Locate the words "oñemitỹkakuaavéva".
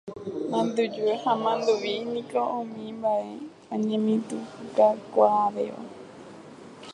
3.73-5.81